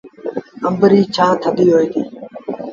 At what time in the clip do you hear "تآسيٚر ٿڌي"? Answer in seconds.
1.15-1.65